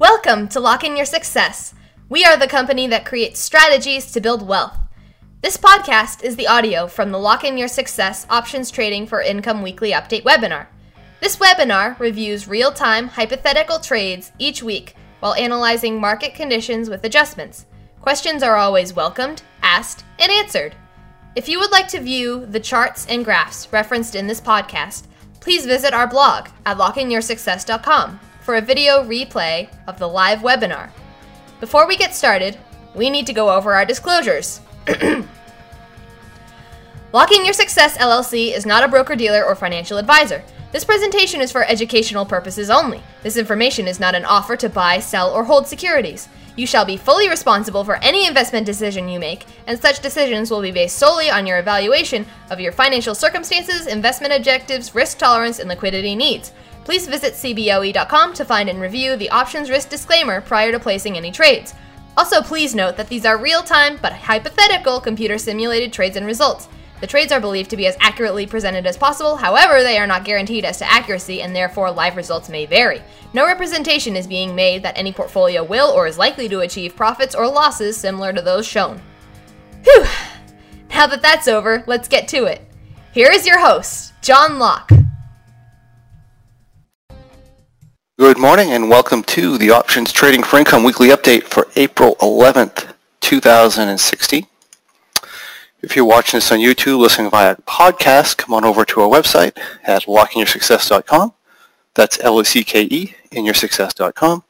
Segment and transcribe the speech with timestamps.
[0.00, 1.72] Welcome to Locke In Your Success.
[2.08, 4.76] We are the company that creates strategies to build wealth.
[5.40, 9.62] This podcast is the audio from the Locke In Your Success Options Trading for Income
[9.62, 10.66] Weekly Update webinar.
[11.20, 17.66] This webinar reviews real time hypothetical trades each week while analyzing market conditions with adjustments.
[18.00, 20.74] Questions are always welcomed, asked, and answered.
[21.36, 25.04] If you would like to view the charts and graphs referenced in this podcast,
[25.38, 30.90] please visit our blog at lockeinyoursuccess.com for a video replay of the live webinar.
[31.60, 32.58] Before we get started,
[32.94, 34.60] we need to go over our disclosures.
[37.12, 40.44] Locke In Your Success LLC is not a broker dealer or financial advisor.
[40.72, 43.00] This presentation is for educational purposes only.
[43.22, 46.28] This information is not an offer to buy, sell, or hold securities.
[46.56, 50.60] You shall be fully responsible for any investment decision you make, and such decisions will
[50.60, 55.68] be based solely on your evaluation of your financial circumstances, investment objectives, risk tolerance, and
[55.68, 56.52] liquidity needs.
[56.84, 61.32] Please visit CBOE.com to find and review the options risk disclaimer prior to placing any
[61.32, 61.74] trades.
[62.16, 66.68] Also, please note that these are real time but hypothetical computer simulated trades and results.
[67.00, 70.24] The trades are believed to be as accurately presented as possible, however, they are not
[70.24, 73.02] guaranteed as to accuracy and therefore live results may vary.
[73.32, 77.34] No representation is being made that any portfolio will or is likely to achieve profits
[77.34, 79.02] or losses similar to those shown.
[79.82, 80.06] Whew!
[80.90, 82.62] Now that that's over, let's get to it.
[83.12, 84.90] Here is your host, John Locke.
[88.16, 92.94] Good morning and welcome to the Options Trading for Income weekly update for April 11th,
[93.20, 94.46] 2016.
[95.82, 99.58] If you're watching this on YouTube, listening via podcast, come on over to our website
[99.82, 101.32] at lockeinyoursuccess.com.
[101.94, 104.44] That's L-O-C-K-E in yoursuccess.com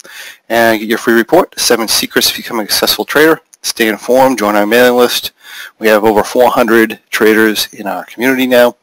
[0.51, 3.41] and get your free report, Seven Secrets to Becoming a Successful Trader.
[3.63, 5.33] Stay informed, join our mailing list.
[5.79, 8.77] We have over 400 traders in our community now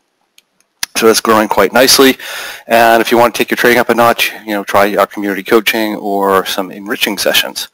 [0.97, 2.17] so that's growing quite nicely.
[2.67, 5.07] And if you want to take your trading up a notch, you know, try our
[5.07, 7.69] community coaching or some enriching sessions.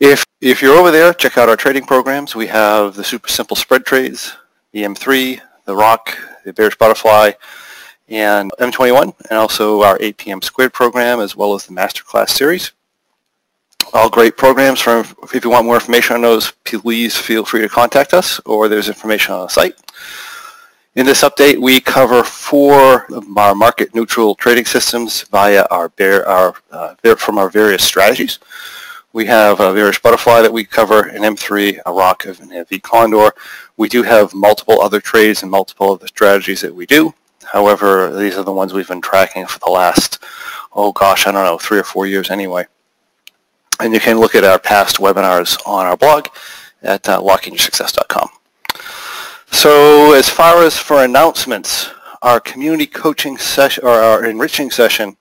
[0.00, 2.34] If, if you're over there, check out our trading programs.
[2.34, 4.34] We have the super simple spread trades,
[4.72, 7.32] the M3, the Rock, the Bearish Butterfly,
[8.08, 12.72] and M21, and also our APM squared program, as well as the Masterclass series.
[13.92, 14.80] All great programs.
[14.80, 18.68] From, if you want more information on those, please feel free to contact us, or
[18.68, 19.76] there's information on the site.
[20.96, 25.90] In this update, we cover four of our market neutral trading systems via our,
[26.24, 28.38] our uh, from our various strategies.
[29.12, 32.78] We have a Bearish Butterfly that we cover, an M3, a Rock, and a V
[32.78, 33.32] Condor.
[33.76, 37.12] We do have multiple other trades and multiple other strategies that we do.
[37.42, 40.22] However, these are the ones we've been tracking for the last,
[40.74, 42.66] oh gosh, I don't know, three or four years anyway.
[43.80, 46.28] And you can look at our past webinars on our blog
[46.84, 48.28] at uh, lockeinyoursuccess.com.
[49.54, 51.88] So as far as for announcements,
[52.20, 55.16] our community coaching session or our enriching session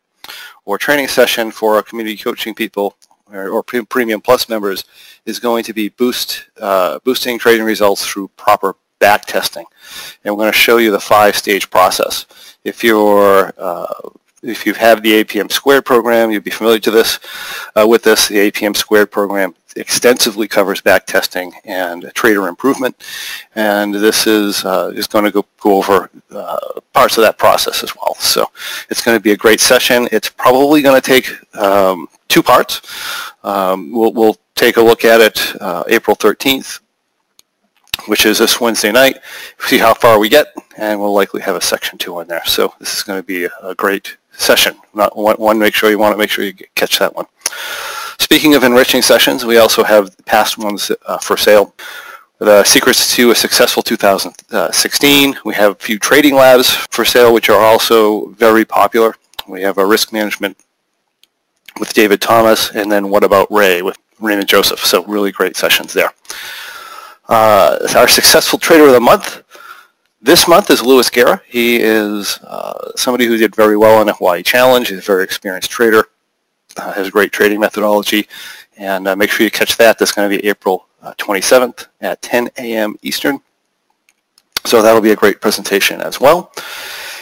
[0.66, 2.98] or training session for our community coaching people
[3.32, 4.84] or, or Premium Plus members
[5.26, 9.66] is going to be boost uh, boosting trading results through proper back testing.
[10.26, 12.26] And we're going to show you the five-stage process.
[12.66, 14.10] If you're uh,
[14.44, 17.20] if you have the APM squared program, you'll be familiar to this
[17.76, 18.28] uh, with this.
[18.28, 22.96] The APM squared program extensively covers back testing and trader improvement,
[23.56, 26.58] and this is uh, is going to go, go over uh,
[26.94, 28.16] parts of that process as well.
[28.16, 28.50] So
[28.90, 30.08] it's going to be a great session.
[30.12, 32.82] It's probably going to take um, two parts.
[33.44, 36.80] Um, we'll, we'll take a look at it uh, April 13th,
[38.08, 39.18] which is this Wednesday night,
[39.60, 42.46] see how far we get, and we'll likely have a section two in there.
[42.46, 44.76] So this is going to be a great session.
[44.94, 47.26] Not one, one, make sure you want to make sure you catch that one.
[48.20, 51.74] Speaking of enriching sessions, we also have past ones uh, for sale.
[52.40, 55.36] The Secrets to a Successful 2016.
[55.46, 59.16] We have a few trading labs for sale, which are also very popular.
[59.48, 60.58] We have a risk management
[61.80, 64.80] with David Thomas, and then What About Ray with Raymond Joseph.
[64.80, 66.14] So really great sessions there.
[67.30, 69.44] Uh, our Successful Trader of the Month
[70.24, 71.42] this month is Louis Guerra.
[71.48, 74.88] He is uh, somebody who did very well in the Hawaii Challenge.
[74.88, 76.08] He's a very experienced trader
[76.78, 78.28] uh, has great trading methodology.
[78.78, 80.00] And uh, make sure you catch that.
[80.00, 82.96] That's going to be April uh, 27th at 10 a.m.
[83.02, 83.40] Eastern.
[84.66, 86.52] So that'll be a great presentation as well.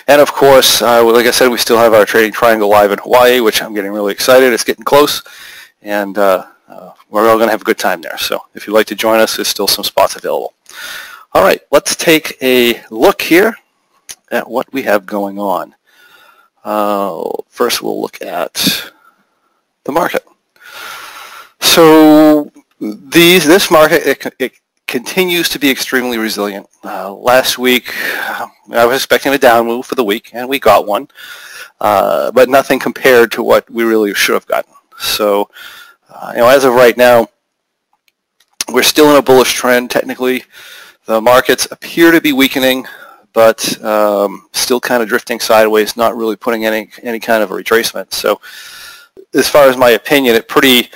[0.08, 3.00] And of course, uh, like I said, we still have our Trading Triangle live in
[3.00, 4.54] Hawaii, which I'm getting really excited.
[4.54, 5.22] It's getting close.
[5.81, 8.18] And uh, uh, we're all going to have a good time there.
[8.18, 10.54] So if you'd like to join us, there's still some spots available.
[11.33, 13.56] All right, let's take a look here
[14.31, 15.75] at what we have going on.
[17.48, 18.92] first, we'll look at
[19.86, 20.25] the market.
[21.62, 22.51] So
[22.81, 24.51] these this market it, it
[24.88, 26.68] continues to be extremely resilient.
[26.83, 27.94] Uh, last week
[28.69, 31.07] I was expecting a down move for the week and we got one,
[31.80, 34.74] uh, but nothing compared to what we really should have gotten.
[35.00, 35.50] So,
[36.10, 37.30] uh, you know, as of right now,
[38.74, 40.44] we're still in a bullish trend technically.
[41.06, 42.86] The markets appear to be weakening,
[43.33, 47.53] but um, still kind of drifting sideways, not really putting any any kind of a
[47.56, 48.13] retracement.
[48.13, 48.39] So,
[49.33, 50.89] as far as my opinion, it pretty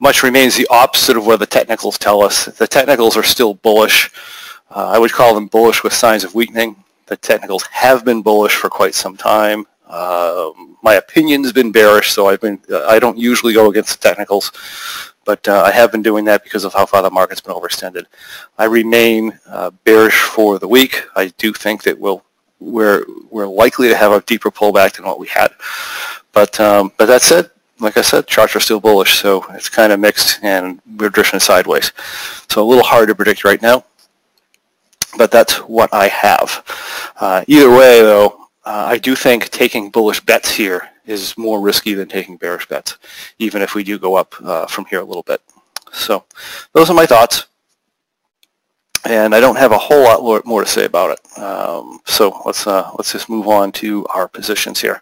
[0.00, 2.46] much remains the opposite of what the technicals tell us.
[2.46, 4.10] The technicals are still bullish.
[4.70, 6.76] Uh, I would call them bullish with signs of weakening.
[7.06, 9.64] The technicals have been bullish for quite some time.
[9.86, 10.50] Uh,
[10.86, 12.60] my opinion's been bearish, so I've been
[12.94, 14.52] I don't usually go against the technicals,
[15.24, 18.04] but uh, I have been doing that because of how far the market's been overextended.
[18.56, 20.94] I remain uh, bearish for the week.
[21.16, 22.22] I do think that we'll
[22.60, 25.50] we're we're likely to have a deeper pullback than what we had,
[26.32, 27.50] but um, but that said,
[27.80, 31.40] like I said, charts are still bullish, so it's kind of mixed, and we're drifting
[31.40, 31.90] sideways.
[32.48, 33.84] So a little hard to predict right now,
[35.18, 36.62] but that's what I have.
[37.18, 41.94] Uh, either way, though, uh, I do think taking bullish bets here is more risky
[41.94, 42.98] than taking bearish bets,
[43.38, 45.40] even if we do go up uh, from here a little bit.
[45.92, 46.24] So
[46.72, 47.46] those are my thoughts.
[49.04, 51.38] And I don't have a whole lot more to say about it.
[51.38, 55.00] Um, so let's, uh, let's just move on to our positions here.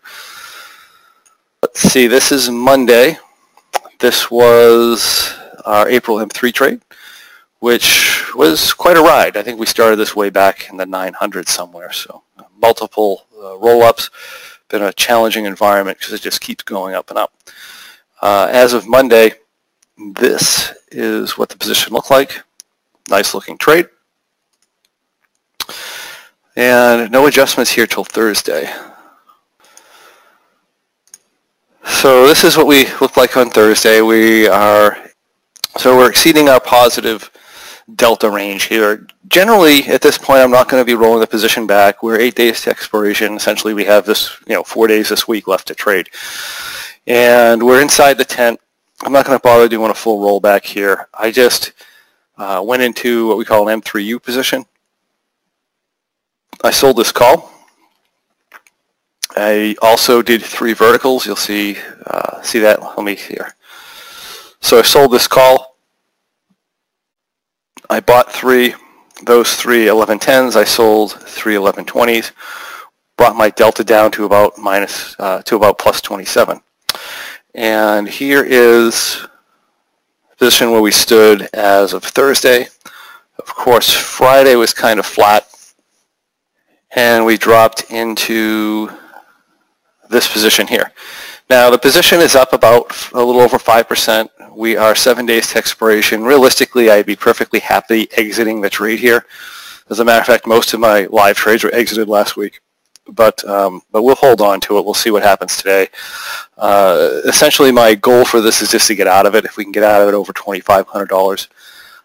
[1.63, 3.17] Let's see, this is Monday.
[3.99, 5.35] This was
[5.65, 6.83] our April M3 trade,
[7.61, 9.39] which was quite a ride.
[9.39, 12.25] I think we started this way back in the 900s somewhere, so
[12.65, 14.11] multiple uh, roll-ups.
[14.69, 17.31] Been a challenging environment because it just keeps going up and up.
[18.23, 19.33] Uh, as of Monday,
[20.17, 22.41] this is what the position looked like.
[23.11, 23.87] Nice looking trade.
[26.57, 28.73] And no adjustments here till Thursday.
[31.85, 34.01] So this is what we look like on Thursday.
[34.01, 34.97] We are,
[35.77, 37.31] so we're exceeding our positive
[37.95, 39.07] delta range here.
[39.29, 42.03] Generally, at this point, I'm not going to be rolling the position back.
[42.03, 43.35] We're eight days to expiration.
[43.35, 46.09] Essentially, we have this, you know, four days this week left to trade.
[47.07, 48.61] And we're inside the tent.
[49.03, 51.09] I'm not going to bother doing a full rollback here.
[51.13, 51.73] I just
[52.39, 54.65] uh, went into what we call an M3U position.
[56.63, 57.53] I sold this call.
[59.37, 61.27] I also did three verticals.
[61.27, 61.77] You'll see
[62.07, 62.81] uh, see that.
[62.81, 63.55] Let me here.
[64.61, 65.74] So I sold this call.
[67.95, 68.75] I bought three.
[69.23, 70.57] Those three 1110s.
[70.57, 72.33] I sold three 1120s.
[73.17, 76.61] Brought my delta down to about minus uh, to about plus 27.
[77.55, 79.25] And here is
[80.37, 82.67] position where we stood as of Thursday.
[83.39, 85.47] Of course, Friday was kind of flat,
[86.97, 88.91] and we dropped into
[90.11, 90.91] this position here.
[91.51, 94.29] Now the position is up about a little over 5%.
[94.57, 96.25] We are seven days to expiration.
[96.25, 99.27] Realistically, I'd be perfectly happy exiting the trade here.
[99.91, 102.61] As a matter of fact, most of my live trades were exited last week.
[103.07, 104.85] But, um, but we'll hold on to it.
[104.87, 105.89] We'll see what happens today.
[106.57, 109.45] Uh, essentially, my goal for this is just to get out of it.
[109.45, 111.49] If we can get out of it over $2,500,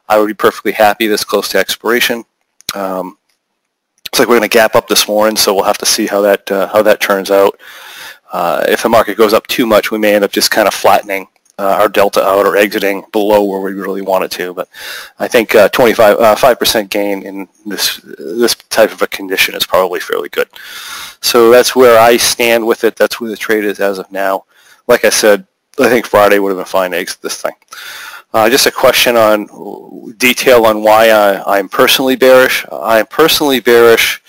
[0.09, 2.25] I would be perfectly happy this close to expiration.
[2.75, 3.17] Um,
[4.19, 6.51] like we're going to gap up this morning, so we'll have to see how that
[6.51, 7.59] uh, how that turns out.
[8.31, 10.73] Uh, if the market goes up too much, we may end up just kind of
[10.73, 11.27] flattening
[11.59, 14.53] uh, our delta out or exiting below where we really want it to.
[14.53, 14.69] But
[15.19, 19.65] I think uh, 25, 5% uh, gain in this this type of a condition is
[19.65, 20.47] probably fairly good.
[21.21, 22.95] So that's where I stand with it.
[22.95, 24.45] That's where the trade is as of now.
[24.87, 25.45] Like I said,
[25.77, 27.53] I think Friday would have been fine to exit this thing.
[28.33, 32.65] Uh, just a question on detail on why I, I'm personally bearish.
[32.71, 34.21] I'm personally bearish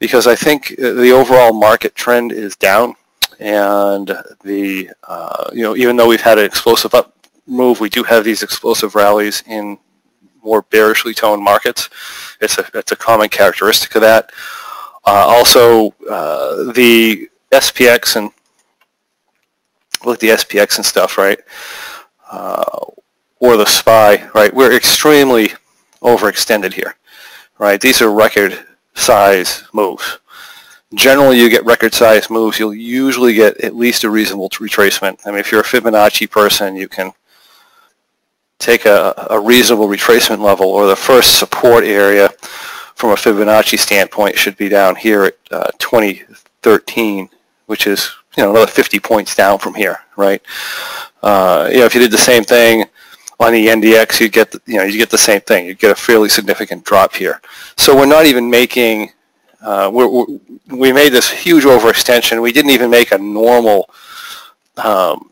[0.00, 2.96] because I think the overall market trend is down
[3.38, 4.08] and
[4.42, 7.14] the uh, you know even though we've had an explosive up
[7.46, 9.78] move, we do have these explosive rallies in
[10.42, 11.88] more bearishly toned markets.
[12.40, 14.30] It's a it's a common characteristic of that.
[15.04, 18.30] Uh, also, uh, the SPX and
[20.04, 21.38] look the SPX and stuff, right?
[22.30, 22.64] Uh,
[23.38, 24.52] or the SPY, right?
[24.52, 25.50] We're extremely
[26.02, 26.96] overextended here,
[27.58, 27.80] right?
[27.80, 28.58] These are record
[28.94, 30.18] size moves
[30.94, 35.18] generally you get record size moves, you'll usually get at least a reasonable retracement.
[35.26, 37.12] I mean, if you're a Fibonacci person, you can
[38.58, 42.30] take a, a reasonable retracement level or the first support area
[42.94, 47.28] from a Fibonacci standpoint should be down here at uh, 2013,
[47.66, 50.42] which is you know another 50 points down from here, right?
[51.22, 52.86] Uh, you know, if you did the same thing
[53.38, 55.66] on the NDX, you get the, you know you get the same thing.
[55.66, 57.40] You get a fairly significant drop here.
[57.76, 59.12] So we're not even making
[59.60, 60.26] uh, we're, we're,
[60.68, 62.42] we made this huge overextension.
[62.42, 63.90] We didn't even make a normal,
[64.76, 65.30] um,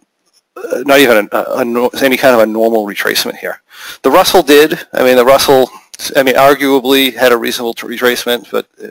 [0.57, 3.61] not even a, a, any kind of a normal retracement here.
[4.03, 4.79] The Russell did.
[4.93, 5.69] I mean, the Russell,
[6.17, 8.89] I mean, arguably had a reasonable retracement, but uh,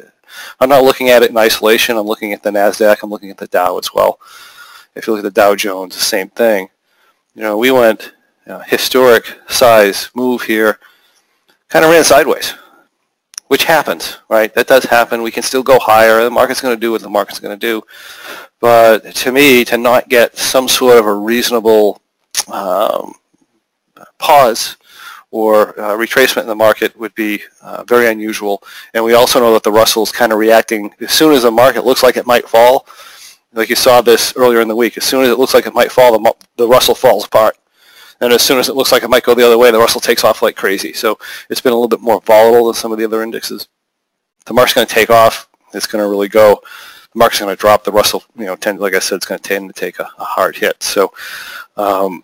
[0.60, 1.98] I'm not looking at it in isolation.
[1.98, 2.98] I'm looking at the NASDAQ.
[3.04, 4.20] I'm looking at the Dow as well.
[4.96, 6.70] If you look at the Dow Jones, the same thing.
[7.36, 8.13] you know, we went
[8.46, 10.80] you know, historic size move here,
[11.70, 12.54] kind of ran sideways,
[13.48, 14.54] which happens, right?
[14.54, 15.22] That does happen.
[15.22, 16.24] We can still go higher.
[16.24, 17.84] The market's going to do what the market's going to do.
[18.60, 22.02] But to me, to not get some sort of a reasonable
[22.52, 23.16] um,
[24.18, 24.78] pause
[25.32, 28.64] or uh, retracement in the market would be uh, very unusual.
[28.94, 31.86] And we also know that the Russell's kind of reacting as soon as the market
[31.86, 32.88] looks like it might fall.
[33.52, 34.98] Like you saw this earlier in the week.
[34.98, 37.58] As soon as it looks like it might fall, the, the Russell falls apart.
[38.22, 40.01] And as soon as it looks like it might go the other way, the Russell
[40.01, 40.93] takes off like crazy.
[40.93, 41.17] So
[41.50, 43.67] it's been a little bit more volatile than some of the other indexes.
[44.46, 45.50] The market's going to take off.
[45.74, 46.62] It's going to really go.
[47.13, 47.84] The market's going to drop.
[47.84, 50.10] The Russell, you know, tend, like I said, it's going to tend to take a,
[50.17, 50.82] a hard hit.
[50.82, 51.13] So
[51.77, 52.24] um,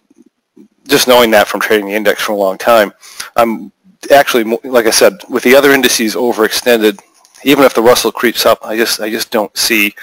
[0.88, 2.94] just knowing that from trading the index for a long time,
[3.36, 3.72] I'm
[4.12, 7.00] actually, like I said, with the other indices overextended,
[7.44, 9.96] even if the Russell creeps up, I just I just don't see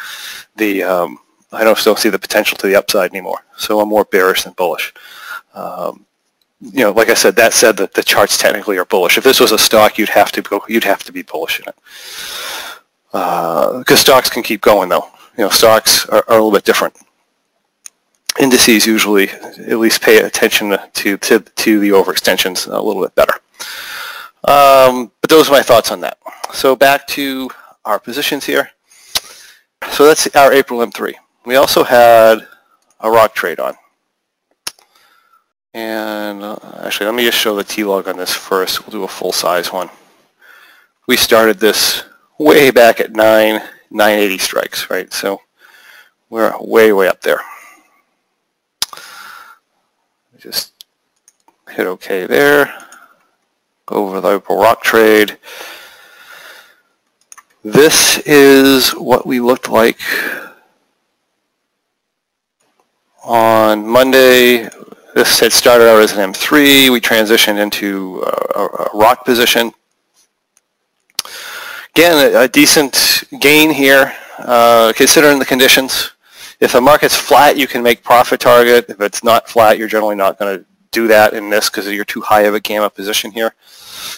[0.56, 1.18] the um,
[1.52, 3.44] I don't still see the potential to the upside anymore.
[3.56, 4.92] So I'm more bearish than bullish.
[5.56, 6.06] Um,
[6.60, 9.18] you know, like I said, that said, that the charts technically are bullish.
[9.18, 11.66] If this was a stock, you'd have to go, you'd have to be bullish in
[11.68, 11.74] it,
[13.10, 15.08] because uh, stocks can keep going though.
[15.36, 16.96] You know, stocks are, are a little bit different
[18.40, 23.34] indices usually at least pay attention to, to, to the overextensions a little bit better.
[24.44, 26.18] Um, but those are my thoughts on that.
[26.52, 27.50] So back to
[27.84, 28.70] our positions here.
[29.90, 31.14] So that's our April M3.
[31.44, 32.46] We also had
[33.00, 33.74] a rock trade on.
[35.76, 38.80] And uh, actually, let me just show the T-log on this first.
[38.80, 39.90] We'll do a full-size one.
[41.06, 42.02] We started this
[42.38, 45.12] way back at 9, 980 strikes, right?
[45.12, 45.42] So
[46.30, 47.42] we're way, way up there.
[50.38, 50.72] Just
[51.68, 52.74] hit OK there.
[53.84, 55.36] Go over the April rock trade.
[57.62, 60.00] This is what we looked like
[63.22, 64.70] on Monday.
[65.16, 66.90] This had started out as an M3.
[66.90, 68.22] We transitioned into
[68.54, 69.72] a, a rock position.
[71.94, 76.10] Again, a, a decent gain here, uh, considering the conditions.
[76.60, 78.90] If the market's flat, you can make profit target.
[78.90, 82.04] If it's not flat, you're generally not going to do that in this because you're
[82.04, 83.54] too high of a gamma position here.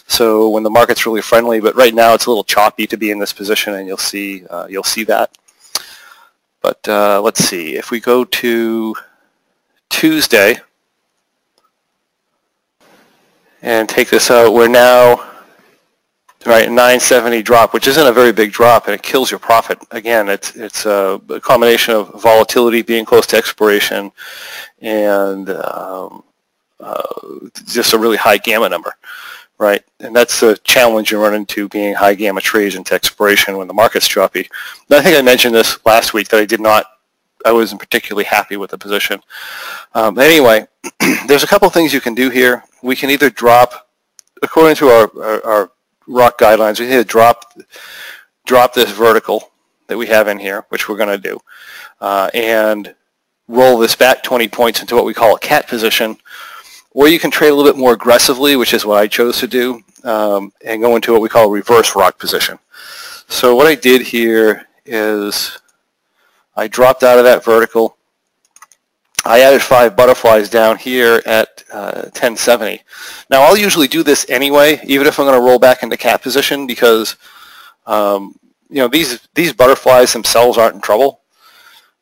[0.08, 3.12] So when the market's really friendly, but right now it's a little choppy to be
[3.12, 5.38] in this position, and you'll see uh, you'll see that.
[6.60, 8.96] But uh, let's see if we go to
[9.90, 10.58] Tuesday
[13.62, 14.52] and take this out.
[14.52, 15.24] We're now
[16.46, 19.78] right 970 drop which isn't a very big drop and it kills your profit.
[19.90, 24.12] Again it's it's a, combination of volatility being close to expiration
[24.80, 26.22] and um,
[26.80, 27.02] uh,
[27.66, 28.94] just a really high gamma number
[29.58, 29.82] right?
[29.98, 33.74] And that's the challenge you run into being high gamma trades into expiration when the
[33.74, 34.48] market's choppy.
[34.88, 36.86] And I think I mentioned this last week that I did not
[37.44, 39.20] I wasn't particularly happy with the position.
[39.94, 40.66] Um, anyway
[41.26, 43.88] there's a couple things you can do here we can either drop
[44.42, 45.70] according to our, our, our
[46.06, 47.52] rock guidelines, we need to drop,
[48.46, 49.50] drop this vertical
[49.86, 51.38] that we have in here, which we're going to do,
[52.00, 52.94] uh, and
[53.46, 56.16] roll this back 20 points into what we call a cat position,
[56.90, 59.46] or you can trade a little bit more aggressively, which is what I chose to
[59.46, 62.58] do, um, and go into what we call a reverse rock position.
[63.28, 65.58] So what I did here is
[66.56, 67.97] I dropped out of that vertical,
[69.24, 72.82] I added five butterflies down here at uh, 1070.
[73.30, 76.22] Now I'll usually do this anyway, even if I'm going to roll back into cat
[76.22, 77.16] position because
[77.86, 78.38] um,
[78.70, 81.20] you know these these butterflies themselves aren't in trouble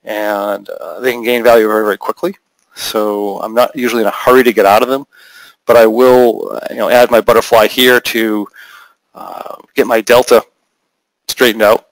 [0.04, 2.37] and uh, they can gain value very very quickly.
[2.75, 5.06] So I'm not usually in a hurry to get out of them,
[5.64, 8.46] but I will uh, you know add my butterfly here to
[9.14, 10.44] uh, get my delta
[11.28, 11.87] straightened out.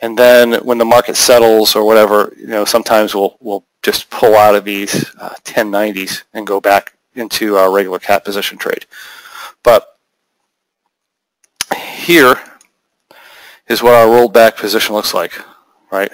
[0.00, 4.36] And then when the market settles or whatever, you know, sometimes we'll we'll just pull
[4.36, 8.84] out of these uh, 1090s and go back into our regular cat position trade.
[9.62, 9.96] But
[11.74, 12.36] here
[13.66, 15.32] is what our rollback position looks like,
[15.90, 16.12] right?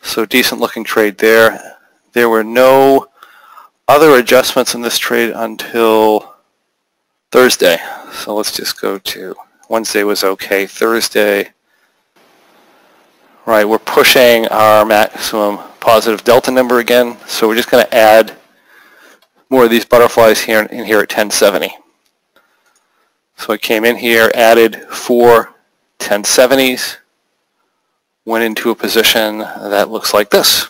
[0.00, 1.76] So decent looking trade there.
[2.12, 3.08] There were no
[3.88, 6.36] other adjustments in this trade until
[7.32, 7.78] Thursday.
[8.12, 9.34] So let's just go to
[9.68, 10.66] Wednesday was okay.
[10.66, 11.50] Thursday,
[13.44, 17.16] right, we're pushing our maximum positive delta number again.
[17.26, 18.36] So we're just going to add
[19.48, 21.74] more of these butterflies here in here at 1070.
[23.36, 25.54] So I came in here, added four
[25.98, 26.98] 1070s,
[28.24, 30.68] went into a position that looks like this.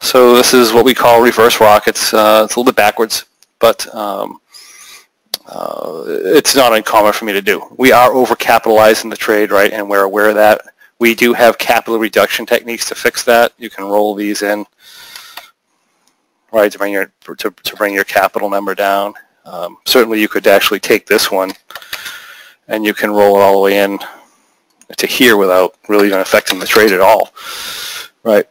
[0.00, 2.02] So this is what we call reverse rockets.
[2.02, 3.24] It's, uh, it's a little bit backwards,
[3.58, 4.40] but um,
[5.46, 7.62] uh, it's not uncommon for me to do.
[7.76, 10.62] We are overcapitalizing the trade, right, and we're aware of that.
[10.98, 13.52] We do have capital reduction techniques to fix that.
[13.58, 14.66] You can roll these in
[16.56, 19.14] right, to bring your to, to bring your capital number down.
[19.44, 21.52] Um, certainly, you could actually take this one,
[22.68, 23.98] and you can roll it all the way in
[24.96, 27.32] to here without really even affecting the trade at all,
[28.22, 28.48] right?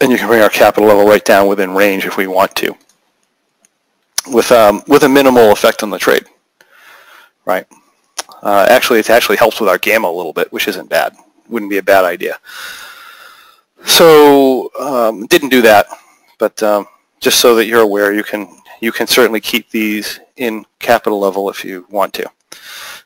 [0.00, 2.76] And you can bring our capital level right down within range if we want to,
[4.28, 6.26] with um, with a minimal effect on the trade,
[7.44, 7.66] right?
[8.42, 11.16] Uh, actually, it actually helps with our gamma a little bit, which isn't bad.
[11.48, 12.38] Wouldn't be a bad idea.
[13.84, 15.86] So um, didn't do that,
[16.38, 16.86] but um,
[17.20, 18.48] just so that you're aware, you can
[18.80, 22.30] you can certainly keep these in capital level if you want to.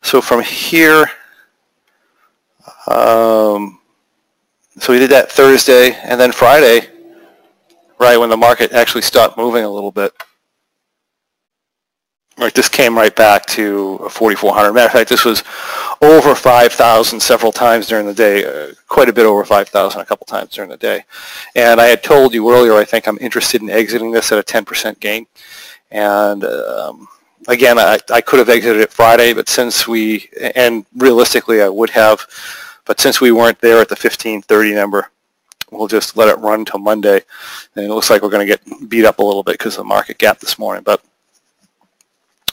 [0.02, 1.06] So from here,
[2.86, 3.80] um,
[4.78, 6.88] so we did that Thursday, and then Friday,
[7.98, 10.12] right when the market actually stopped moving a little bit,
[12.42, 14.72] Right, this came right back to 4,400.
[14.72, 15.44] Matter of fact, this was
[16.00, 20.26] over 5,000 several times during the day, uh, quite a bit over 5,000 a couple
[20.26, 21.04] times during the day.
[21.54, 24.42] And I had told you earlier, I think I'm interested in exiting this at a
[24.42, 25.28] 10% gain.
[25.92, 27.06] And um,
[27.46, 31.90] again, I, I could have exited it Friday, but since we, and realistically I would
[31.90, 32.26] have,
[32.86, 35.12] but since we weren't there at the 1530 number,
[35.70, 37.20] we'll just let it run until Monday.
[37.76, 39.84] And it looks like we're going to get beat up a little bit because of
[39.84, 40.82] the market gap this morning.
[40.82, 41.04] But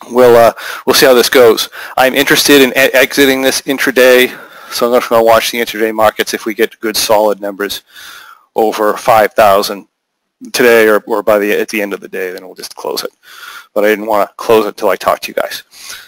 [0.09, 0.53] we'll uh,
[0.85, 1.69] we'll see how this goes.
[1.97, 4.29] I'm interested in e- exiting this intraday,
[4.71, 7.83] so I'm going to watch the intraday markets if we get good solid numbers
[8.55, 9.87] over 5,000
[10.51, 13.03] today or, or by the at the end of the day, then we'll just close
[13.03, 13.11] it.
[13.73, 15.63] But I didn't want to close it until I talked to you guys.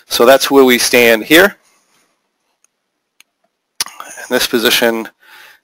[0.08, 1.58] So that's where we stand here.
[3.86, 5.08] And this position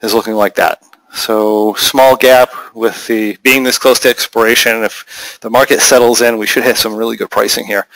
[0.02, 0.84] is looking like that.
[1.18, 4.84] So small gap with the being this close to expiration.
[4.84, 7.88] If the market settles in, we should have some really good pricing here.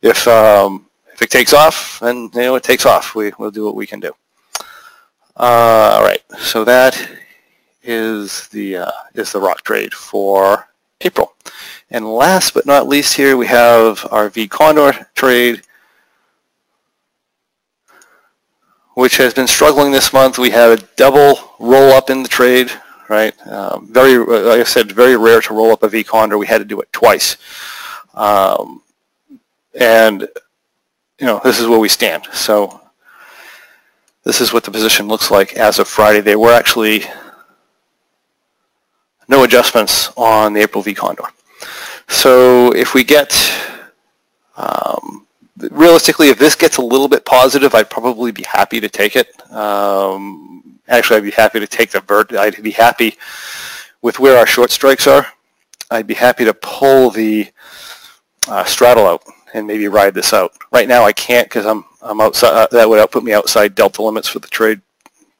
[0.00, 3.14] If um, if it takes off, then you know it takes off.
[3.14, 4.12] We will do what we can do.
[5.36, 6.22] Uh, all right.
[6.38, 6.98] So that
[7.82, 10.68] is the uh, is the rock trade for
[11.02, 11.34] April.
[11.90, 15.62] And last but not least here we have our V Condor trade
[18.98, 20.38] which has been struggling this month.
[20.38, 22.68] We had a double roll up in the trade,
[23.08, 23.32] right?
[23.46, 26.36] Um, very, like I said, very rare to roll up a V Condor.
[26.36, 27.36] We had to do it twice.
[28.14, 28.82] Um,
[29.78, 30.22] and,
[31.20, 32.26] you know, this is where we stand.
[32.32, 32.80] So
[34.24, 36.20] this is what the position looks like as of Friday.
[36.20, 37.04] There were actually
[39.28, 41.28] no adjustments on the April V Condor.
[42.08, 43.32] So if we get
[44.56, 45.27] um,
[45.70, 49.28] realistically, if this gets a little bit positive, I'd probably be happy to take it.
[49.52, 52.32] Um, actually, I'd be happy to take the vert.
[52.34, 53.16] I'd be happy
[54.02, 55.26] with where our short strikes are.
[55.90, 57.50] I'd be happy to pull the
[58.46, 59.22] uh, straddle out
[59.54, 60.52] and maybe ride this out.
[60.70, 62.52] Right now, I can't because I'm I'm outside.
[62.52, 64.80] Uh, that would put me outside delta limits for the trade.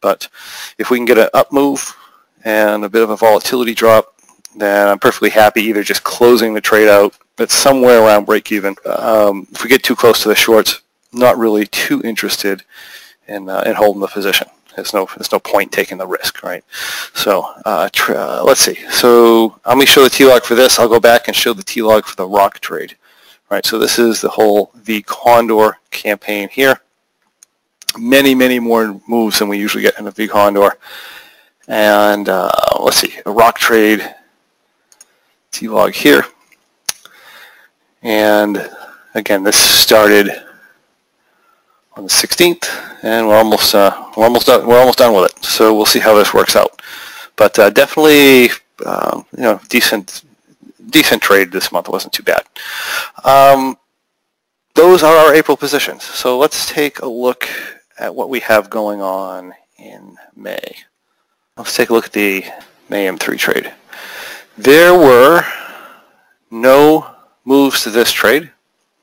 [0.00, 0.28] But
[0.78, 1.94] if we can get an up move
[2.44, 4.14] and a bit of a volatility drop,
[4.56, 8.76] then I'm perfectly happy either just closing the trade out at somewhere around break even.
[8.84, 10.80] Um, if we get too close to the shorts,
[11.12, 12.64] not really too interested
[13.26, 14.48] in, uh, in holding the position.
[14.76, 16.62] There's no, there's no point taking the risk, right?
[17.14, 18.76] So uh, tr- uh, let's see.
[18.90, 20.78] So let me show the T-log for this.
[20.78, 22.96] I'll go back and show the T-log for the rock trade.
[23.50, 26.82] Right, so this is the whole the Condor campaign here.
[27.96, 30.76] Many, many more moves than we usually get in a V Condor.
[31.66, 34.14] And uh, let's see, a rock trade
[35.50, 36.24] T-log here.
[38.02, 38.70] And
[39.14, 40.30] again, this started
[41.96, 42.68] on the 16th,
[43.02, 44.66] and we're almost uh, we're almost done.
[44.66, 45.44] We're almost done with it.
[45.44, 46.80] So we'll see how this works out.
[47.36, 48.50] But uh, definitely,
[48.84, 50.22] uh, you know, decent
[50.90, 51.88] decent trade this month.
[51.88, 52.44] It wasn't too bad.
[53.24, 53.76] Um,
[54.74, 56.04] those are our April positions.
[56.04, 57.48] So let's take a look
[57.98, 60.76] at what we have going on in May.
[61.56, 62.44] Let's take a look at the
[62.88, 63.72] May M3 trade.
[64.56, 65.44] There were
[66.50, 67.17] no
[67.48, 68.50] moves to this trade.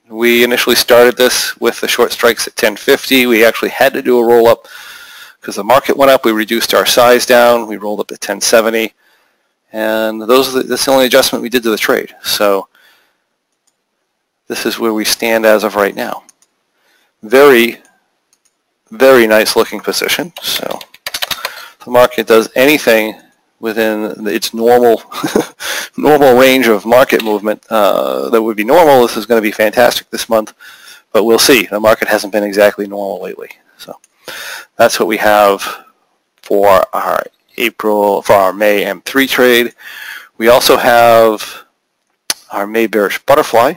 [0.08, 3.26] We initially started this with the short strikes at 1050.
[3.26, 4.68] We actually had to do a roll up
[5.42, 6.24] because the market went up.
[6.24, 7.68] We reduced our size down.
[7.68, 8.94] We rolled up at 1070.
[9.74, 12.16] And those the, that's the only adjustment we did to the trade.
[12.22, 12.68] So
[14.48, 16.24] this is where we stand as of right now.
[17.24, 17.82] Very,
[18.92, 20.32] very nice looking position.
[20.44, 20.80] So
[21.84, 23.20] the market does anything
[23.66, 25.02] within its normal
[25.98, 29.02] normal range of market movement uh, that would be normal.
[29.02, 30.54] This is going to be fantastic this month,
[31.12, 31.66] but we'll see.
[31.66, 33.50] The market hasn't been exactly normal lately.
[33.80, 34.00] So
[34.78, 35.84] that's what we have
[36.44, 37.24] for our
[37.58, 39.74] April, for our May M3 trade.
[40.38, 41.66] We also have
[42.52, 43.74] our May bearish butterfly.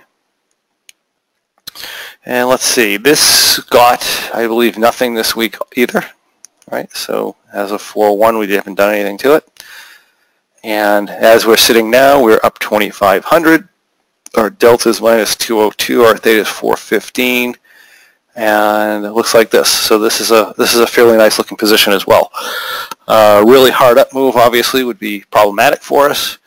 [2.26, 6.04] And let's see, this got, I believe, nothing this week either,
[6.70, 6.94] right?
[6.94, 9.64] So as of 4-1, we haven't done anything to it.
[10.64, 13.68] And as we're sitting now, we're up 2,500.
[14.36, 16.02] Our delta is minus 202.
[16.02, 17.56] Our theta is 415.
[18.34, 19.70] And it looks like this.
[19.70, 22.30] So this is a this is a fairly nice looking position as well.
[23.08, 26.38] Uh, really hard up move obviously would be problematic for us.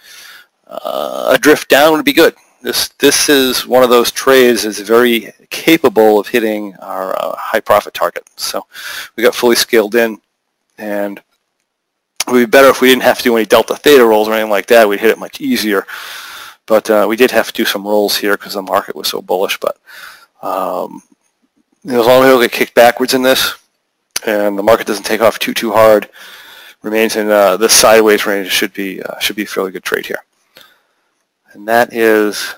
[0.68, 2.34] Uh, a drift down would be good.
[2.62, 7.60] This this is one of those trades that's very capable of hitting our uh, high
[7.60, 8.24] profit target.
[8.38, 8.66] So
[9.16, 10.22] we got fully scaled in,
[10.78, 11.22] and
[12.32, 14.34] it would be better if we didn't have to do any delta theta rolls or
[14.34, 14.88] anything like that.
[14.88, 15.86] We'd hit it much easier.
[16.66, 19.22] But uh, we did have to do some rolls here because the market was so
[19.22, 19.60] bullish.
[19.60, 19.78] But
[20.42, 21.04] um,
[21.86, 23.56] as long as we don't get kicked backwards in this,
[24.26, 26.10] and the market doesn't take off too too hard,
[26.82, 30.06] remains in uh, this sideways range, should be uh, should be a fairly good trade
[30.06, 30.24] here.
[31.54, 32.56] And that is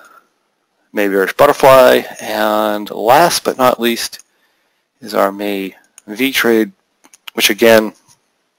[0.92, 2.04] May bearish butterfly.
[2.22, 4.24] And last but not least
[5.02, 6.72] is our May V trade,
[7.34, 7.94] which again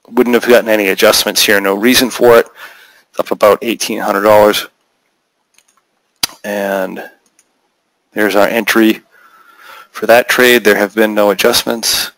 [0.09, 1.59] wouldn't have gotten any adjustments here.
[1.59, 2.47] No reason for it.
[3.17, 4.67] Up about $1,800.
[6.43, 7.09] And
[8.11, 9.01] there's our entry
[9.91, 10.63] for that trade.
[10.63, 12.11] There have been no adjustments.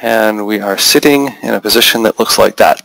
[0.00, 2.82] And we are sitting in a position that looks like that.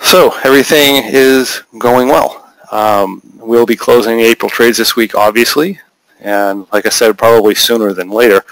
[0.00, 2.52] So everything is going well.
[2.72, 5.80] Um, we'll be closing April trades this week, obviously,
[6.20, 8.44] and like I said, probably sooner than later.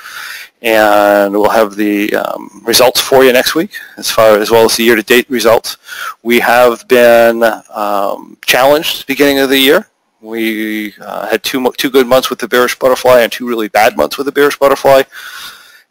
[0.61, 4.77] And we'll have the um, results for you next week, as far as well as
[4.77, 5.77] the year-to-date results.
[6.25, 9.87] We have been um, challenged beginning of the year.
[10.21, 13.97] We uh, had two two good months with the bearish butterfly and two really bad
[13.97, 15.03] months with the bearish butterfly,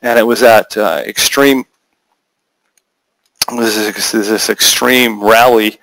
[0.01, 1.63] and it was that uh, extreme.
[3.49, 3.77] This
[4.13, 5.80] is this extreme rally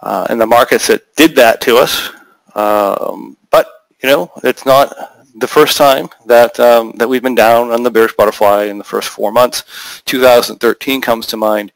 [0.00, 2.10] uh, in the markets that did that to us.
[2.54, 3.66] Um, but
[4.00, 4.94] you know, it's not
[5.36, 8.84] the first time that um, that we've been down on the bearish butterfly in the
[8.84, 10.02] first four months.
[10.06, 11.72] 2013 comes to mind.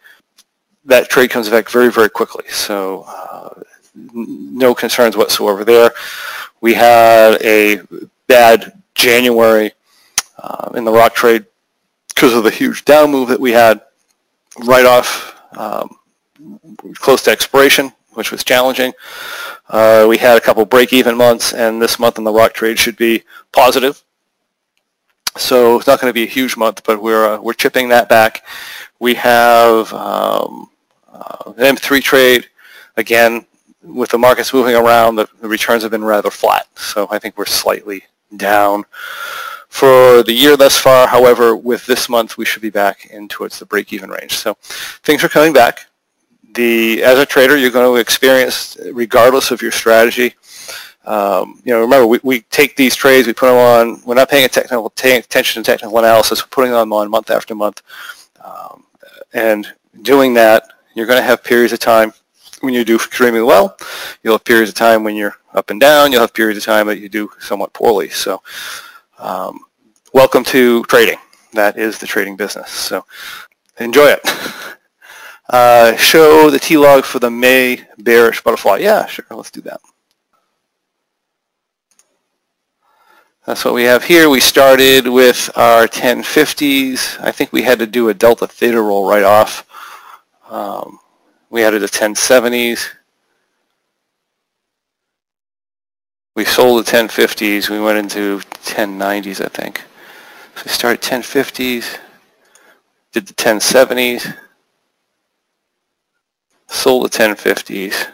[0.85, 2.45] That trade comes back very, very quickly.
[2.49, 3.62] So uh,
[3.95, 5.93] no concerns whatsoever there.
[6.61, 7.81] We had a
[8.27, 9.73] bad January
[10.38, 11.47] uh, in the rock trade
[12.14, 13.81] because of the huge down move that we had
[14.64, 15.97] right off um,
[16.95, 18.92] close to expiration which was challenging.
[19.68, 22.96] Uh, we had a couple break-even months, and this month in the rock trade should
[22.96, 23.22] be
[23.53, 24.03] positive.
[25.37, 28.09] So it's not going to be a huge month, but we're uh, we're chipping that
[28.09, 28.44] back.
[29.00, 30.70] We have um,
[31.12, 32.48] uh, an M3 trade.
[32.96, 33.44] Again,
[33.83, 36.68] with the markets moving around, the, the returns have been rather flat.
[36.77, 38.05] So I think we're slightly
[38.37, 38.85] down
[39.68, 41.09] for the year thus far.
[41.09, 44.35] However, with this month, we should be back in towards the break-even range.
[44.35, 44.55] So
[45.03, 45.87] things are coming back
[46.55, 50.35] the as a trader, you're going to experience, regardless of your strategy.
[51.05, 54.31] Um, you know, remember, we, we take these trades, we put them on, we're not
[54.31, 57.83] paying, technical, attention to technical analysis, we're putting them on month after month.
[58.43, 58.85] Um,
[59.35, 60.64] and doing that,
[60.95, 62.12] you're going to have periods of time
[62.61, 63.77] when you do extremely well.
[64.23, 66.11] You'll have periods of time when you're up and down.
[66.11, 68.09] You'll have periods of time that you do somewhat poorly.
[68.09, 68.43] So
[69.19, 69.61] um,
[70.14, 71.19] welcome to trading.
[71.53, 72.71] That is the trading business.
[72.71, 73.05] So
[73.79, 74.21] enjoy it.
[75.48, 78.78] Uh, show the T-log for the May bearish butterfly.
[78.78, 79.80] Yeah, sure, let's do that.
[83.46, 84.30] That's what we have here.
[84.30, 87.20] We started with our 1050s.
[87.20, 89.66] I think we had to do a delta theta roll right off.
[90.48, 90.98] Um,
[91.50, 92.88] we added a 1070s.
[96.35, 97.68] We sold the 1050s.
[97.68, 99.83] We went into 1090s, I think.
[100.57, 101.98] So we started 1050s,
[103.12, 104.35] did the 1070s
[106.74, 108.08] sold the 1050s,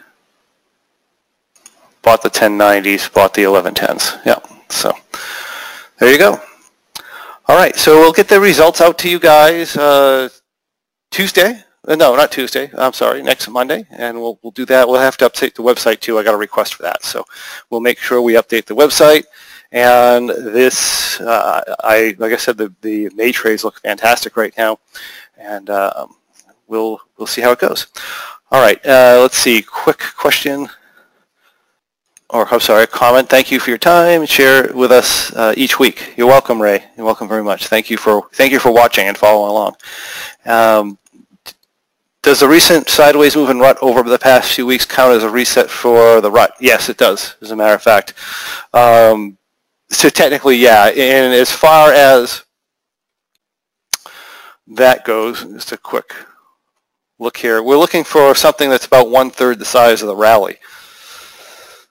[2.02, 4.24] bought the 1090s, bought the 1110s.
[4.24, 4.92] Yeah, so
[5.98, 6.40] there you go.
[7.48, 10.28] All right, so we'll get the results out to you guys uh,
[11.10, 11.64] Tuesday.
[11.88, 12.70] Uh, no, not Tuesday.
[12.76, 14.86] I'm sorry, next Monday, and we'll we'll do that.
[14.86, 16.18] We'll have to update the website too.
[16.18, 17.24] I got a request for that, so
[17.70, 19.24] we'll make sure we update the website.
[19.72, 24.78] And this, uh, I like I said, the the May trades look fantastic right now,
[25.38, 26.16] and um,
[26.68, 27.86] we'll we'll see how it goes.
[28.52, 29.62] All right, uh, let's see.
[29.62, 30.68] Quick question,
[32.30, 33.28] or I'm sorry, comment.
[33.28, 34.26] Thank you for your time.
[34.26, 36.14] Share with us uh, each week.
[36.16, 36.84] You're welcome, Ray.
[36.96, 37.68] You're welcome very much.
[37.68, 39.76] Thank you for thank you for watching and following along.
[40.46, 40.98] Um,
[42.22, 45.30] does the recent sideways move in rut over the past few weeks count as a
[45.30, 46.52] reset for the rut?
[46.60, 47.36] Yes, it does.
[47.40, 48.14] As a matter of fact.
[48.74, 49.38] Um,
[49.90, 50.86] so technically, yeah.
[50.86, 52.42] And as far as
[54.66, 56.12] that goes, just a quick
[57.20, 57.62] look here.
[57.62, 60.56] We're looking for something that's about one-third the size of the rally.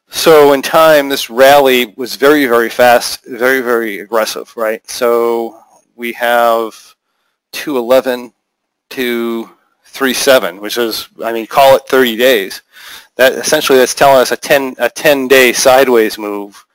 [0.09, 4.85] So in time, this rally was very, very fast, very, very aggressive, right?
[4.89, 5.61] So
[5.95, 6.95] we have
[7.51, 8.33] 211,
[8.89, 9.49] 2,
[9.83, 12.63] 37, which is, I mean, call it 30 days.
[13.15, 16.65] That essentially that's telling us a 10 a 10 day sideways move,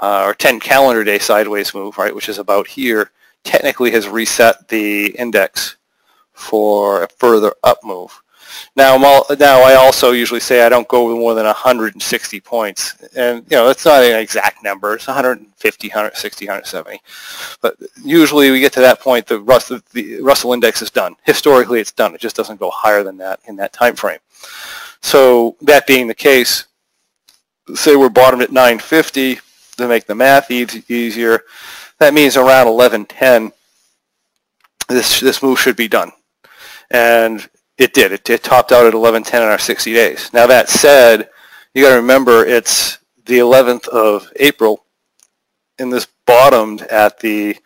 [0.00, 3.10] uh, or 10 calendar day sideways move, right, which is about here,
[3.42, 5.76] technically has reset the index
[6.34, 8.20] for a further up move.
[8.76, 13.44] Now, now I also usually say I don't go with more than 160 points, and
[13.50, 14.94] you know that's not an exact number.
[14.94, 17.00] It's 150, 160, 170,
[17.60, 19.26] but usually we get to that point.
[19.26, 21.16] The Russell, the Russell index is done.
[21.24, 22.14] Historically, it's done.
[22.14, 24.20] It just doesn't go higher than that in that time frame.
[25.00, 26.66] So that being the case,
[27.74, 29.38] say we're bottomed at 950
[29.76, 31.42] to make the math e easier.
[31.98, 33.52] That means around 1110,
[34.88, 36.12] this this move should be done.
[36.90, 38.12] And it did.
[38.12, 40.30] It, it topped out at 1110 in our 60 days.
[40.32, 41.28] Now that said,
[41.74, 44.84] you got to remember it's the 11th of April,
[45.78, 47.56] and this bottomed at the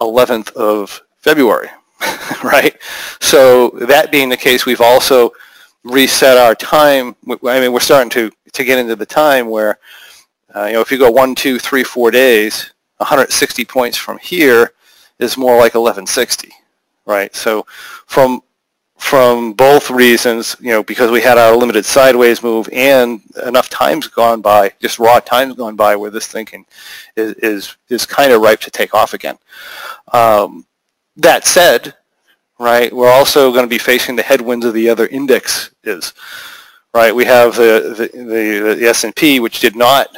[0.00, 1.68] 11th of February,
[2.44, 2.76] right?
[3.20, 5.32] So that being the case, we've also
[5.84, 7.16] reset our time.
[7.28, 9.78] I mean, we're starting to to get into the time where,
[10.54, 14.72] uh, you know, if you go one, two, three, four days, 160 points from here
[15.18, 16.50] is more like 1160,
[17.04, 17.34] right?
[17.34, 17.66] So
[18.06, 18.42] from
[19.06, 24.08] from both reasons, you know, because we had our limited sideways move and enough times
[24.08, 26.66] gone by, just raw times gone by where this thinking
[27.14, 29.38] is, is, is kind of ripe to take off again.
[30.12, 30.66] Um,
[31.18, 31.94] that said,
[32.58, 36.12] right, we're also going to be facing the headwinds of the other index is,
[36.92, 37.14] right?
[37.14, 40.08] We have the, the, the, the S&P, which did not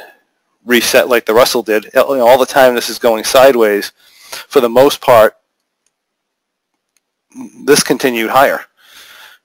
[0.65, 1.95] reset like the Russell did.
[1.95, 3.91] All the time this is going sideways.
[4.47, 5.35] For the most part,
[7.63, 8.65] this continued higher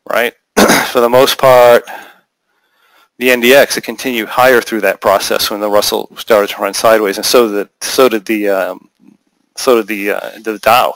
[0.08, 0.34] right?
[0.88, 1.84] For the most part,
[3.18, 7.16] the NDX, it continued higher through that process when the Russell started to run sideways,
[7.16, 8.90] and so did so did the um,
[9.56, 10.94] so did the uh, the Dow.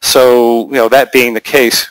[0.00, 1.90] So you know that being the case,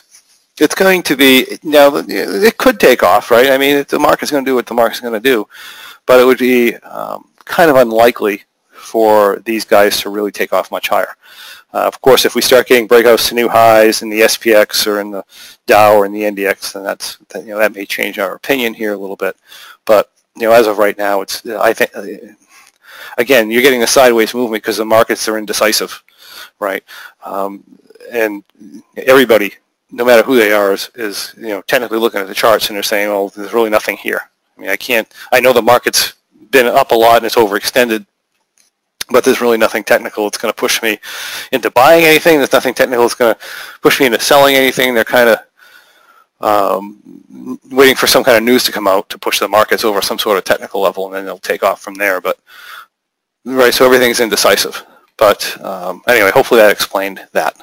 [0.58, 3.50] it's going to be now it could take off, right?
[3.50, 5.46] I mean, the market's going to do what the market's going to do,
[6.06, 10.70] but it would be um, kind of unlikely for these guys to really take off
[10.70, 11.16] much higher.
[11.76, 14.98] Uh, of course, if we start getting breakouts to new highs in the SPX or
[14.98, 15.22] in the
[15.66, 18.94] Dow or in the NDX, then that's you know that may change our opinion here
[18.94, 19.36] a little bit.
[19.84, 22.06] But you know, as of right now, it's I think uh,
[23.18, 26.02] again you're getting a sideways movement because the markets are indecisive,
[26.60, 26.82] right?
[27.26, 27.62] Um,
[28.10, 28.42] and
[28.96, 29.52] everybody,
[29.90, 32.76] no matter who they are, is, is you know technically looking at the charts and
[32.76, 34.22] they're saying, "Well, there's really nothing here."
[34.56, 35.12] I mean, I can't.
[35.30, 36.14] I know the market's
[36.50, 38.06] been up a lot and it's overextended,
[39.10, 40.98] but there's really nothing technical that's going to push me
[41.52, 42.38] into buying anything.
[42.38, 43.40] There's nothing technical that's going to
[43.80, 44.94] push me into selling anything.
[44.94, 45.38] They're kind of
[46.40, 50.02] um, waiting for some kind of news to come out to push the markets over
[50.02, 52.20] some sort of technical level, and then they'll take off from there.
[52.20, 52.38] But
[53.44, 54.84] right, so everything's indecisive.
[55.16, 57.56] But um, anyway, hopefully that explained that.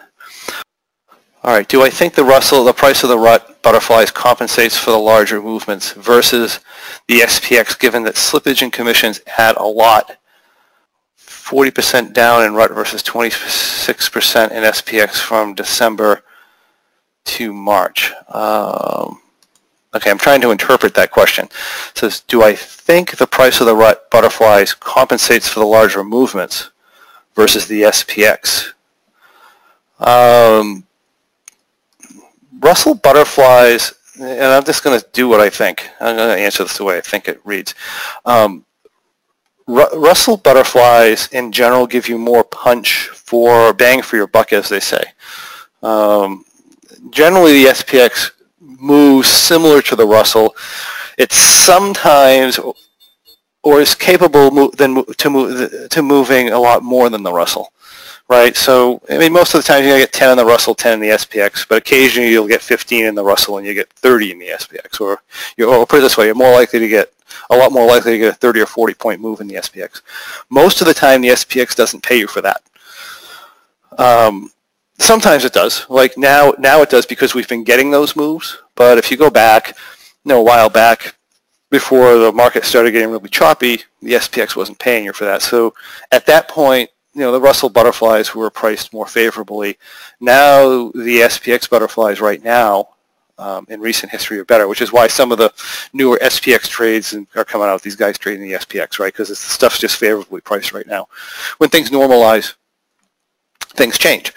[1.44, 4.92] All right, do I think the Russell, the price of the RUT butterflies compensates for
[4.92, 6.62] the larger movements versus
[7.10, 10.18] the SPX given that slippage and commissions add a lot
[11.44, 16.24] 40% down in RUT versus 26% in SPX from December
[17.26, 18.14] to March.
[18.30, 19.22] Um,
[19.94, 21.46] okay, I'm trying to interpret that question.
[21.46, 26.04] It says, do I think the price of the RUT butterflies compensates for the larger
[26.04, 26.70] movements
[27.36, 28.72] versus the SPX?
[30.00, 30.86] Um,
[32.62, 35.90] Russell butterflies, and I'm just going to do what I think.
[36.00, 37.76] I'm going to answer this the way I think it reads.
[38.26, 38.66] Um,
[39.68, 44.80] Russell butterflies in general give you more punch for bang for your buck, as they
[44.80, 45.04] say.
[45.82, 46.46] Um,
[47.10, 50.56] generally, the SPX moves similar to the Russell.
[51.18, 52.60] It's sometimes
[53.64, 57.72] or is capable than to move to moving a lot more than the Russell,
[58.28, 58.56] right?
[58.56, 60.94] So I mean, most of the time you're gonna get 10 in the Russell, 10
[60.96, 64.34] in the SPX, but occasionally you'll get 15 in the Russell and you get 30
[64.34, 65.22] in the SPX, or
[65.56, 67.13] you or put it this way, you're more likely to get
[67.50, 70.02] a lot more likely to get a 30 or 40 point move in the SPX.
[70.50, 72.62] Most of the time, the SPX doesn't pay you for that.
[73.98, 74.52] Um,
[75.00, 75.86] sometimes it does.
[75.90, 78.58] Like now, now it does because we've been getting those moves.
[78.76, 79.78] But if you go back,
[80.24, 81.16] you know, a while back,
[81.70, 85.42] before the market started getting really choppy, the SPX wasn't paying you for that.
[85.42, 85.74] So
[86.12, 89.78] at that point, you know, the Russell butterflies were priced more favorably.
[90.20, 92.90] Now the SPX butterflies right now
[93.38, 95.52] um, in recent history are better, which is why some of the
[95.94, 97.82] newer SPX trades are coming out.
[97.82, 99.14] These guys trading the SPX, right?
[99.14, 101.08] Because the stuff's just favorably priced right now.
[101.58, 102.54] When things normalize,
[103.72, 104.34] things change.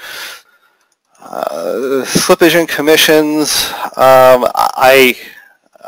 [1.21, 5.17] Uh, slippage and commissions, um, I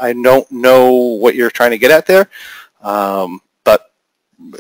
[0.01, 2.29] I don't know what you're trying to get at there,
[2.83, 3.93] um, but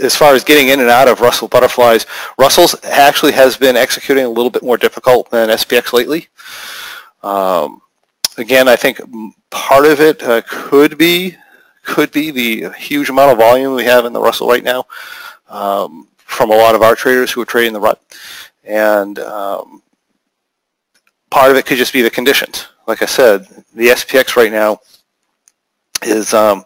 [0.03, 2.07] as far as getting in and out of Russell butterflies,
[2.39, 6.29] Russell's actually has been executing a little bit more difficult than SPX lately.
[7.23, 7.81] Um,
[8.39, 9.01] again, I think
[9.51, 11.37] part of it uh, could be
[11.85, 14.85] could be the huge amount of volume we have in the Russell right now
[15.49, 18.01] um, from a lot of our traders who are trading the rut.
[18.63, 19.83] And um,
[21.31, 22.67] part of it could just be the conditions.
[22.87, 24.81] Like I said, the SPX right now
[26.03, 26.65] is um,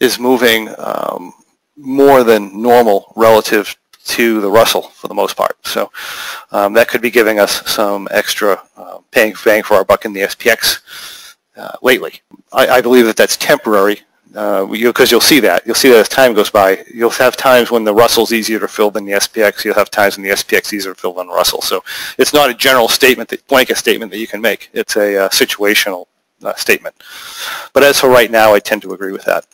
[0.00, 1.34] is moving um,
[1.76, 5.56] more than normal relative to the Russell for the most part.
[5.66, 5.90] So
[6.50, 10.12] um, that could be giving us some extra uh, paying bang for our buck in
[10.12, 12.20] the SPX uh, lately.
[12.52, 15.66] I, I, believe that that's temporary because uh, you, you'll see that.
[15.66, 16.84] You'll see that as time goes by.
[16.92, 19.64] You'll have times when the Russell's easier to fill than the SPX.
[19.64, 21.60] You'll have times when the SPX is easier to fill than Russell.
[21.60, 21.84] So
[22.18, 24.70] it's not a general statement, that, blanket statement that you can make.
[24.72, 26.06] It's a uh, situational
[26.42, 26.94] uh, statement.
[27.74, 29.46] But as for right now, I tend to agree with that.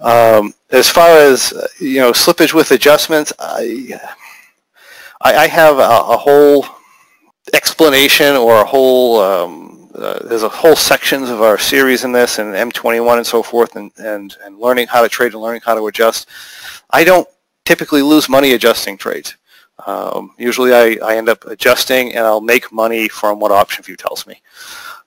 [0.00, 3.98] Um, as far as you know, slippage with adjustments, I
[5.20, 6.64] I, I have a, a, whole
[7.52, 12.38] explanation or a whole um, uh, there's a whole sections of our series in this
[12.38, 15.74] and M21 and so forth, and, and and learning how to trade and learning how
[15.74, 16.28] to adjust.
[16.90, 17.28] I don't
[17.64, 19.36] typically lose money adjusting trades.
[19.86, 24.26] Um, usually I, I end up adjusting and I'll make money from what OptionVue tells
[24.26, 24.42] me.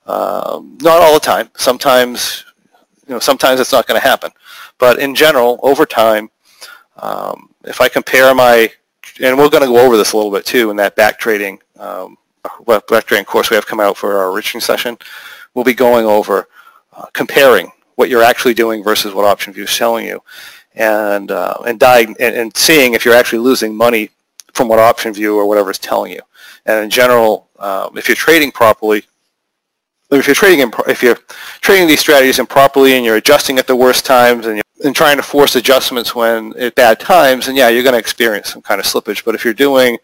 [0.06, 1.50] Um, not all the time.
[1.56, 2.44] Sometimes,
[3.12, 4.30] you know, sometimes it's not going to happen.
[4.78, 6.30] But in general, over time,
[6.96, 8.72] um, if I compare my,
[9.20, 11.58] and we're going to go over this a little bit too in that back trading,
[11.78, 12.16] um,
[12.66, 14.96] back trading course we have come out for our enriching session,
[15.52, 16.48] we'll be going over
[16.94, 20.22] uh, comparing what you're actually doing versus what OptionVue is showing you,
[20.74, 24.08] and uh, and, and and seeing if you're actually losing money
[24.54, 26.20] from what OptionVue or whatever is telling you.
[26.64, 29.04] And in general, um, if you're trading properly,
[30.18, 31.18] if you're trading if you're
[31.60, 35.22] trading these strategies improperly and you're adjusting at the worst times and and trying to
[35.22, 38.86] force adjustments when at bad times, and yeah, you're going to experience some kind of
[38.86, 39.24] slippage.
[39.24, 39.96] But if you're doing,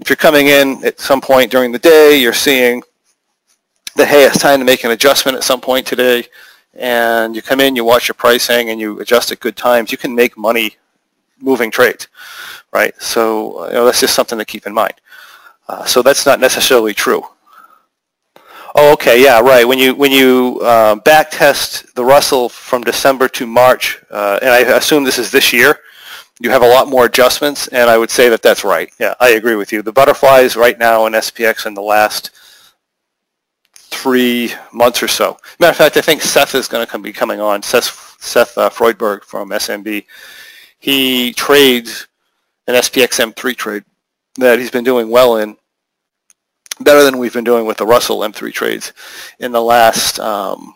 [0.00, 2.82] if you're coming in at some point during the day, you're seeing
[3.96, 6.24] that, hey, it's time to make an adjustment at some point today,
[6.74, 9.98] and you come in, you watch your pricing, and you adjust at good times, you
[9.98, 10.76] can make money
[11.40, 12.08] moving trades,
[12.72, 12.94] right?
[13.00, 14.94] So you know, that's just something to keep in mind.
[15.68, 17.22] Uh, so that's not necessarily true.
[18.74, 19.68] Oh, okay, yeah, right.
[19.68, 24.50] When you when you uh, back test the Russell from December to March, uh, and
[24.50, 25.78] I assume this is this year,
[26.40, 28.90] you have a lot more adjustments, and I would say that that's right.
[28.98, 29.82] Yeah, I agree with you.
[29.82, 32.30] The butterflies right now in SPX in the last
[33.74, 35.36] three months or so.
[35.60, 37.62] Matter of fact, I think Seth is going to be coming on.
[37.62, 40.06] Seth Seth uh, Freudberg from SMB.
[40.78, 42.08] He trades
[42.66, 43.84] an SPX M3 trade
[44.36, 45.56] that he's been doing well in
[46.80, 48.92] better than we've been doing with the Russell M3 trades
[49.38, 50.74] in the last um,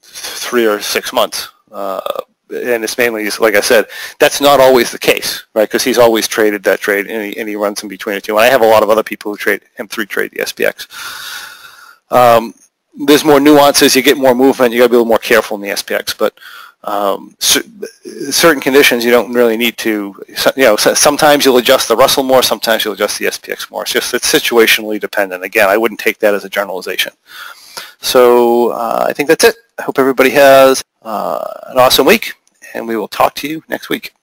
[0.00, 1.48] three or six months.
[1.70, 2.00] Uh,
[2.48, 3.86] and it's mainly, like I said,
[4.20, 5.68] that's not always the case, right?
[5.68, 8.36] Because he's always traded that trade, and he, and he, runs in between the two.
[8.36, 10.86] And I have a lot of other people who trade M3 trade the SPX.
[12.12, 12.54] Um,
[13.06, 13.96] there's more nuances.
[13.96, 14.72] You get more movement.
[14.72, 16.16] You got to be a little more careful in the SPX.
[16.16, 16.38] But
[16.84, 20.14] um, certain conditions you don't really need to,
[20.56, 23.82] you know, sometimes you'll adjust the Russell more, sometimes you'll adjust the SPX more.
[23.82, 25.42] It's just, it's situationally dependent.
[25.42, 27.12] Again, I wouldn't take that as a generalization.
[28.00, 29.56] So uh, I think that's it.
[29.78, 32.34] I hope everybody has uh, an awesome week,
[32.74, 34.14] and we will talk to you next week.